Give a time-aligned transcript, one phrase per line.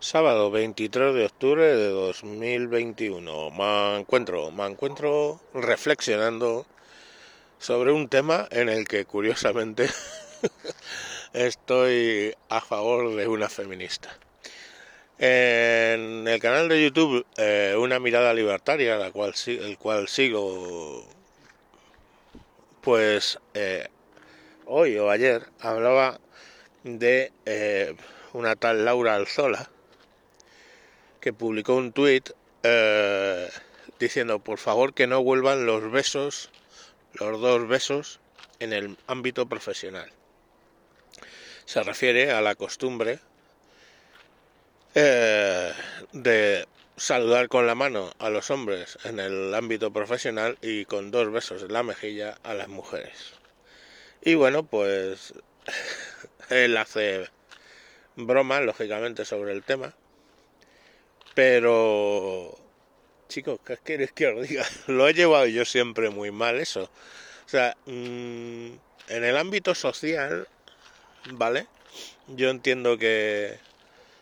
[0.00, 3.50] Sábado 23 de octubre de 2021.
[3.50, 6.66] Me encuentro, me encuentro reflexionando
[7.58, 9.88] sobre un tema en el que curiosamente
[11.32, 14.16] estoy a favor de una feminista.
[15.18, 21.08] En el canal de YouTube eh, Una mirada libertaria, la cual, el cual sigo,
[22.82, 23.88] pues eh,
[24.64, 26.20] hoy o ayer hablaba
[26.84, 27.96] de eh,
[28.32, 29.68] una tal Laura Alzola
[31.20, 32.30] que publicó un tuit
[32.62, 33.48] eh,
[33.98, 36.50] diciendo por favor que no vuelvan los besos,
[37.14, 38.20] los dos besos
[38.60, 40.10] en el ámbito profesional.
[41.64, 43.18] Se refiere a la costumbre
[44.94, 45.72] eh,
[46.12, 51.30] de saludar con la mano a los hombres en el ámbito profesional y con dos
[51.30, 53.34] besos en la mejilla a las mujeres.
[54.22, 55.34] Y bueno, pues
[56.50, 57.28] él hace
[58.16, 59.94] broma, lógicamente, sobre el tema
[61.38, 62.58] pero,
[63.28, 64.66] chicos, ¿qué quieres que os diga?
[64.88, 66.90] Lo he llevado yo siempre muy mal eso.
[67.46, 68.72] O sea, mm,
[69.06, 70.48] en el ámbito social,
[71.30, 71.68] ¿vale?
[72.26, 73.56] Yo entiendo que,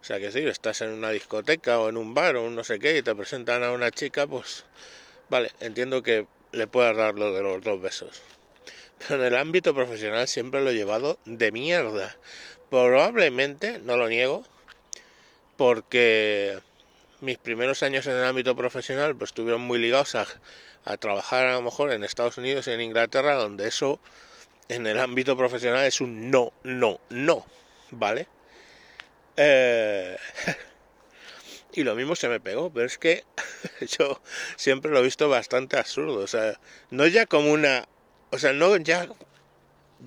[0.00, 2.78] o sea, que si estás en una discoteca o en un bar o no sé
[2.78, 4.64] qué y te presentan a una chica, pues,
[5.28, 8.22] vale, entiendo que le puedas dar lo de los dos besos.
[8.98, 12.16] Pero en el ámbito profesional siempre lo he llevado de mierda.
[12.70, 14.44] Probablemente, no lo niego,
[15.56, 16.60] porque
[17.20, 20.26] mis primeros años en el ámbito profesional pues estuvieron muy ligados a,
[20.98, 24.00] trabajar a lo mejor en Estados Unidos y en Inglaterra, donde eso
[24.68, 27.44] en el ámbito profesional es un no, no, no,
[27.90, 28.28] ¿vale?
[29.36, 30.16] Eh,
[31.72, 33.24] y lo mismo se me pegó, pero es que
[33.98, 34.22] yo
[34.56, 36.58] siempre lo he visto bastante absurdo, o sea,
[36.90, 37.86] no ya como una,
[38.30, 39.06] o sea, no ya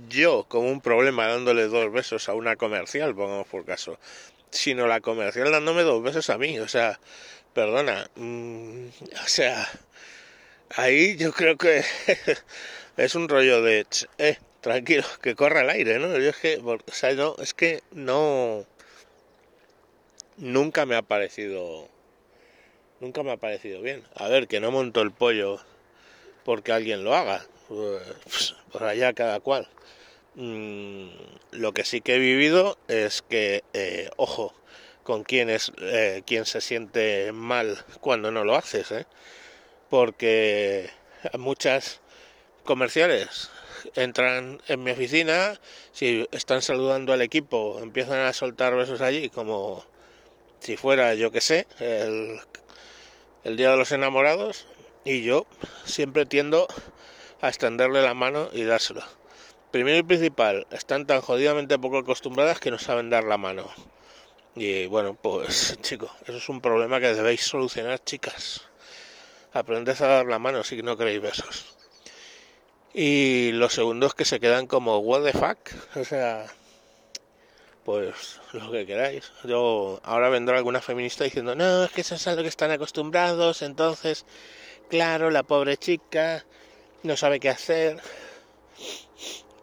[0.10, 4.00] yo como un problema dándole dos besos a una comercial, pongamos por caso,
[4.54, 6.60] sino la comercial dándome dos besos a mí.
[6.60, 7.00] O sea,
[7.54, 8.10] perdona.
[8.16, 9.68] Mm, o sea,
[10.76, 11.84] ahí yo creo que
[12.98, 13.86] es un rollo de,
[14.18, 16.18] eh, tranquilo, que corra el aire, ¿no?
[16.18, 16.78] Yo es que, o
[17.16, 18.66] no, es que no,
[20.38, 21.90] nunca me ha parecido,
[23.00, 24.04] nunca me ha parecido bien.
[24.16, 25.60] A ver, que no monto el pollo
[26.46, 29.68] porque alguien lo haga, pues, por allá cada cual.
[30.36, 31.10] Mm,
[31.52, 34.54] lo que sí que he vivido es que, eh, ojo,
[35.04, 39.06] con quién es eh, quien se siente mal cuando no lo haces, ¿eh?
[39.90, 40.90] porque
[41.38, 42.02] muchas
[42.64, 43.52] comerciales
[43.96, 45.60] entran en mi oficina,
[45.92, 49.86] si están saludando al equipo, empiezan a soltar besos allí como
[50.60, 52.40] si fuera, yo que sé, el,
[53.44, 54.66] el Día de los Enamorados,
[55.06, 55.46] y yo
[55.86, 56.68] siempre tiendo
[57.42, 59.04] a extenderle la mano y dárselo.
[59.74, 63.68] Primero y principal, están tan jodidamente poco acostumbradas que no saben dar la mano.
[64.56, 68.62] Y bueno, pues chicos, eso es un problema que debéis solucionar, chicas.
[69.52, 71.76] Aprended a dar la mano si no queréis besos.
[72.94, 75.58] Y los segundos que se quedan como what the fuck,
[75.96, 76.46] o sea,
[77.84, 79.32] pues lo que queráis.
[79.44, 83.64] Yo ahora vendrá alguna feminista diciendo, "No, es que eso es a que están acostumbrados,
[83.64, 84.28] entonces,
[84.88, 86.46] claro, la pobre chica
[87.02, 88.00] no sabe qué hacer."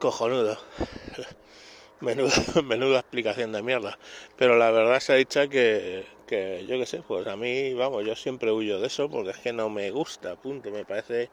[0.01, 0.59] Cojonudo.
[2.01, 2.33] Menuda,
[2.65, 3.99] menuda explicación de mierda.
[4.39, 8.07] Pero la verdad se ha dicho que, que yo qué sé, pues a mí, vamos,
[8.07, 10.71] yo siempre huyo de eso porque es que no me gusta, punto.
[10.71, 11.29] Me parece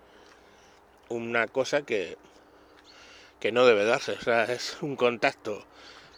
[1.07, 2.17] una cosa que,
[3.39, 4.11] que no debe darse.
[4.11, 5.63] O sea, es un contacto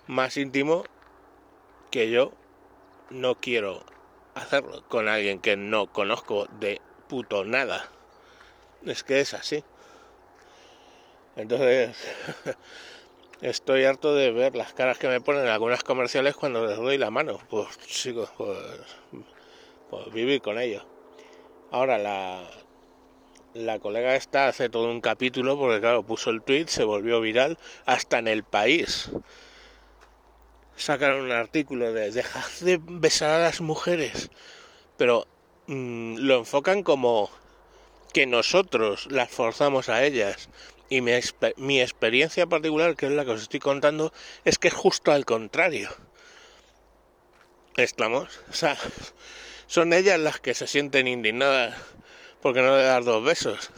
[0.08, 0.84] más íntimo
[1.92, 2.34] que yo
[3.12, 3.84] no quiero
[4.34, 7.88] hacerlo con alguien que no conozco de puto nada.
[8.84, 9.64] Es que es así.
[11.40, 11.96] Entonces,
[13.42, 16.98] estoy harto de ver las caras que me ponen en algunas comerciales cuando les doy
[16.98, 17.40] la mano.
[17.50, 18.58] Pues chicos, pues,
[19.90, 20.86] pues vivir con ellos.
[21.72, 22.46] Ahora la,
[23.54, 27.58] la colega esta hace todo un capítulo porque claro, puso el tweet, se volvió viral
[27.86, 29.10] hasta en el país.
[30.76, 34.30] Sacaron un artículo de dejad de besar a las mujeres,
[34.98, 35.26] pero
[35.68, 37.30] mm, lo enfocan como
[38.12, 40.50] que nosotros las forzamos a ellas.
[40.90, 41.12] Y mi,
[41.58, 44.12] mi experiencia particular, que es la que os estoy contando,
[44.44, 45.90] es que es justo al contrario.
[47.78, 48.78] Estamos, o sea,
[49.68, 51.76] son ellas las que se sienten indignadas
[52.42, 53.72] porque no le das dos besos.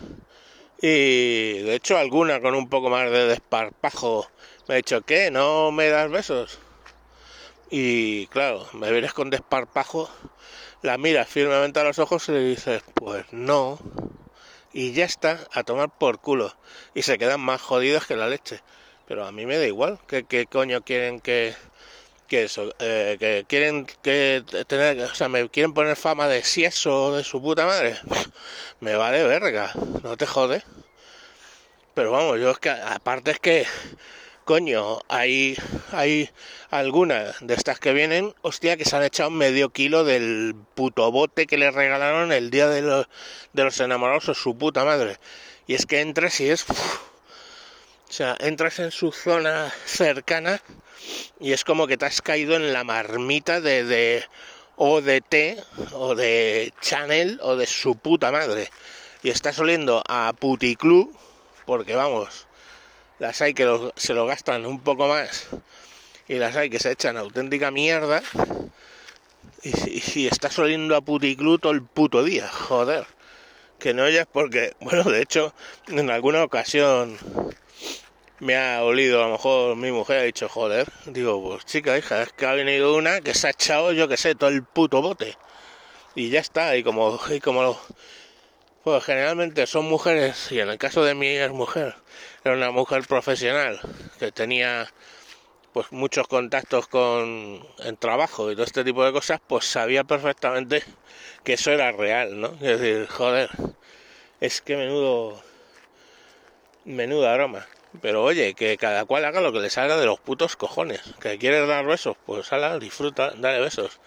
[0.81, 4.28] Y de hecho alguna con un poco más de desparpajo
[4.68, 5.31] me ha dicho, ¿qué?
[5.31, 6.60] ¿No me das besos?
[7.69, 10.10] Y claro, me vienes con desparpajo,
[10.81, 13.80] la miras firmemente a los ojos y le dices, pues no
[14.73, 16.56] y ya está, a tomar por culo.
[16.94, 18.62] Y se quedan más jodidos que la leche.
[19.07, 20.00] Pero a mí me da igual.
[20.07, 21.56] ¿Qué, qué coño quieren que,
[22.31, 27.13] que eso, eh, que quieren que tener, o sea, me quieren poner fama de sieso
[27.13, 27.97] de su puta madre.
[28.79, 30.63] Me vale verga, no te jode.
[31.94, 33.65] Pero vamos, yo es que aparte es que
[34.51, 35.56] coño, hay
[35.94, 36.30] hay
[36.71, 41.48] algunas de estas que vienen, hostia, que se han echado medio kilo del puto bote
[41.48, 43.07] que le regalaron el día de los,
[43.53, 45.19] de los enamorados su puta madre.
[45.68, 46.74] Y es que entras y es o
[48.09, 50.62] sea, entras en su zona cercana
[51.39, 54.25] y es como que te has caído en la marmita de, de
[54.75, 55.63] o de té
[55.94, 58.69] o de Chanel o de su puta madre.
[59.24, 61.18] Y estás oliendo a puticlub
[61.65, 62.47] porque vamos,
[63.21, 65.45] las hay que se lo gastan un poco más
[66.27, 68.23] y las hay que se echan auténtica mierda.
[69.62, 73.06] Y, y, estás oliendo a puticlub todo el puto día, joder.
[73.77, 75.53] Que no oyes porque, bueno, de hecho,
[75.88, 77.15] en alguna ocasión
[78.39, 82.23] me ha olido, a lo mejor mi mujer ha dicho, joder, digo, pues chica, hija,
[82.23, 85.00] es que ha venido una que se ha echado, yo que sé, todo el puto
[85.03, 85.38] bote.
[86.15, 87.79] Y ya está, y como, y como
[88.83, 91.95] pues generalmente son mujeres, y en el caso de mi mujer,
[92.44, 93.80] era una mujer profesional,
[94.19, 94.92] que tenía
[95.74, 100.83] pues muchos contactos con en trabajo y todo este tipo de cosas, pues sabía perfectamente
[101.44, 102.48] que eso era real, ¿no?
[102.62, 103.50] Es decir, joder,
[104.42, 105.42] es que menudo
[106.86, 107.68] menuda broma.
[108.01, 111.01] Pero oye, que cada cual haga lo que le salga de los putos cojones.
[111.19, 114.00] Que quieres dar besos, pues hala, disfruta, dale besos.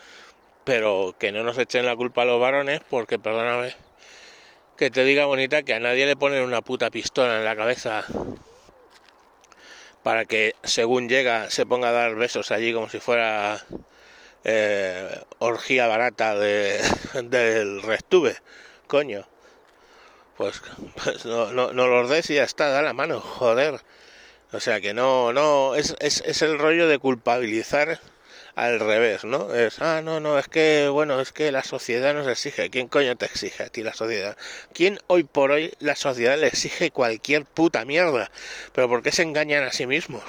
[0.65, 3.75] Pero que no nos echen la culpa a los varones, porque perdóname,
[4.77, 8.05] que te diga bonita que a nadie le ponen una puta pistola en la cabeza
[10.03, 13.65] para que según llega se ponga a dar besos allí como si fuera
[14.45, 16.81] eh, orgía barata de,
[17.25, 18.37] del restuve.
[18.87, 19.27] Coño
[20.37, 20.63] pues,
[21.03, 23.81] pues no, no, no, los des y ya está, da la mano, joder.
[24.53, 28.01] O sea que no, no, es, es, es el rollo de culpabilizar
[28.55, 29.53] al revés, ¿no?
[29.55, 32.71] Es, ah, no, no, es que, bueno, es que la sociedad nos exige.
[32.71, 34.37] ¿Quién coño te exige a ti la sociedad?
[34.73, 38.31] ¿Quién hoy por hoy la sociedad le exige cualquier puta mierda?
[38.73, 40.23] Pero ¿por qué se engañan a sí mismos?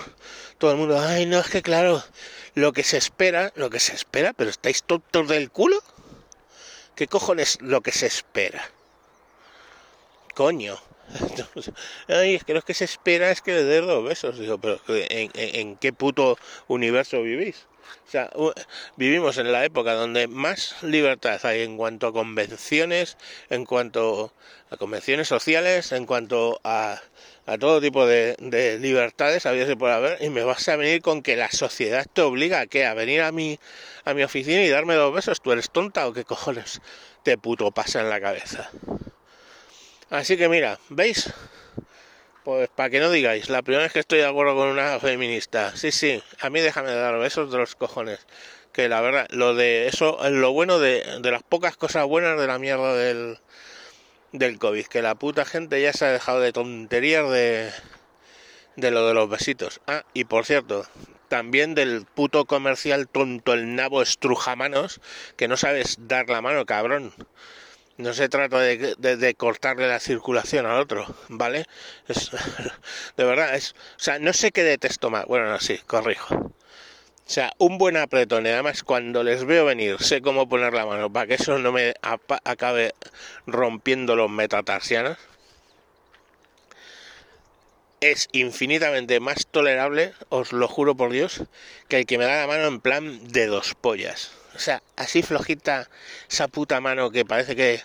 [0.58, 2.04] Todo el mundo, ay, no, es que claro,
[2.56, 5.82] lo que se espera, lo que se espera, pero ¿estáis tontos del culo?
[6.96, 8.72] ¿Qué cojones lo que se espera?
[10.36, 10.78] coño.
[12.08, 14.38] Ay, es que lo que se espera es que le des dos besos.
[14.38, 16.38] Digo, pero ¿en, en, qué puto
[16.68, 17.66] universo vivís?
[18.08, 18.30] O sea,
[18.96, 23.18] vivimos en la época donde más libertad hay en cuanto a convenciones,
[23.50, 24.34] en cuanto
[24.70, 27.02] a convenciones sociales, en cuanto a,
[27.46, 31.22] a todo tipo de, de libertades, había por haber, y me vas a venir con
[31.22, 33.60] que la sociedad te obliga a qué, a venir a mi,
[34.04, 35.42] a mi oficina y darme dos besos.
[35.42, 36.82] ¿Tú eres tonta o qué cojones
[37.24, 38.70] te puto pasa en la cabeza?
[40.10, 41.34] Así que mira, ¿veis?
[42.46, 45.76] Pues para que no digáis, la primera vez que estoy de acuerdo con una feminista.
[45.76, 48.20] Sí, sí, a mí déjame dar besos de los cojones.
[48.72, 52.46] Que la verdad, lo de eso, lo bueno de, de las pocas cosas buenas de
[52.46, 53.40] la mierda del,
[54.32, 54.86] del COVID.
[54.86, 57.72] Que la puta gente ya se ha dejado de tonterías de,
[58.76, 59.82] de lo de los besitos.
[59.88, 60.86] Ah, y por cierto,
[61.30, 65.02] también del puto comercial tonto el nabo estrujamanos,
[65.36, 67.12] que no sabes dar la mano, cabrón.
[67.98, 71.66] No se trata de, de, cortarle la circulación al otro, ¿vale?
[72.10, 72.30] Es,
[73.18, 75.26] de verdad, es, o sea, no sé qué detesto más.
[75.26, 76.36] Bueno, no, sí, corrijo.
[77.28, 80.86] O sea, un buen apretón, y además cuando les veo venir, sé cómo poner la
[80.86, 81.96] mano para que eso no me
[82.44, 82.94] acabe
[83.48, 85.18] rompiendo los metatarsianos.
[88.02, 91.44] Es infinitamente más tolerable, os lo juro por Dios,
[91.88, 94.32] que el que me da la mano en plan de dos pollas.
[94.56, 95.90] O sea, así flojita
[96.30, 97.82] esa puta mano que parece que,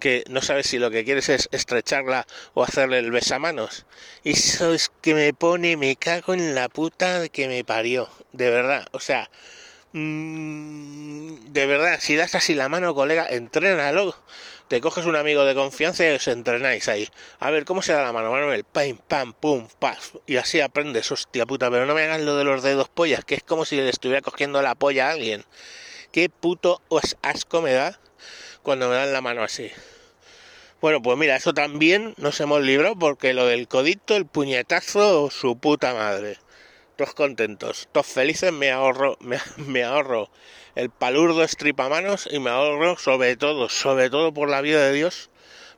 [0.00, 3.86] que no sabes si lo que quieres es estrecharla o hacerle el besamanos.
[4.24, 8.08] Eso es que me pone, me cago en la puta que me parió.
[8.32, 9.30] De verdad, o sea,
[9.92, 14.16] mmm, de verdad, si das así la mano, colega, entrénalo.
[14.66, 17.08] Te coges un amigo de confianza y os entrenáis ahí.
[17.40, 18.62] A ver, ¿cómo se da la mano, Manuel?
[18.64, 20.14] Pam, pam, pum, paf.
[20.26, 21.70] Y así aprendes, hostia puta.
[21.70, 24.22] Pero no me hagas lo de los dedos pollas, que es como si le estuviera
[24.22, 25.44] cogiendo la polla a alguien
[26.12, 26.82] qué puto
[27.22, 27.98] asco me da
[28.62, 29.70] cuando me dan la mano así.
[30.80, 35.58] Bueno, pues mira, eso también nos hemos librado porque lo del codito, el puñetazo, su
[35.58, 36.38] puta madre.
[36.96, 40.30] Todos contentos, todos felices, me ahorro, me, ahorro
[40.74, 45.28] el palurdo estripamanos y me ahorro sobre todo, sobre todo por la vida de Dios,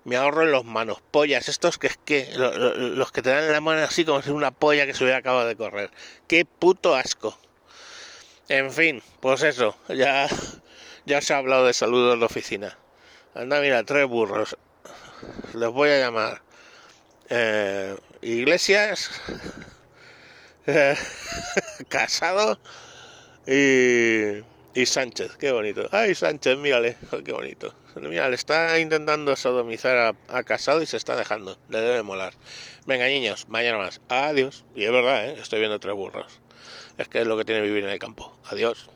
[0.04, 3.82] me ahorro los manos pollas, estos que es que los que te dan la mano
[3.82, 5.90] así como si una polla que se hubiera acabado de correr.
[6.28, 7.36] Qué puto asco.
[8.48, 10.28] En fin, pues eso, ya,
[11.06, 12.76] ya se ha hablado de saludos de oficina.
[13.34, 14.56] Anda, mira, tres burros.
[15.54, 16.42] Los voy a llamar.
[17.30, 19.10] Eh, Iglesias,
[20.66, 20.96] eh,
[21.88, 22.58] Casado
[23.46, 24.42] y,
[24.74, 25.36] y, Sánchez.
[25.36, 25.88] Qué bonito.
[25.92, 27.74] Ay, Sánchez, mírale, qué bonito.
[27.96, 31.58] Mira, le está intentando sodomizar a, a, Casado y se está dejando.
[31.68, 32.34] Le debe molar.
[32.86, 34.00] Venga, niños, mañana más.
[34.08, 34.64] Adiós.
[34.74, 35.36] Y es verdad, ¿eh?
[35.40, 36.41] estoy viendo tres burros.
[36.98, 38.36] Es que es lo que tiene vivir en el campo.
[38.46, 38.88] Adiós.